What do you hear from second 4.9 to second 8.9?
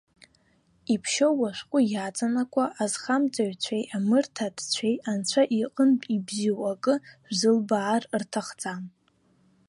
Анцәа иҟынтә ибзиоу акы шәзылбаар рҭахӡам.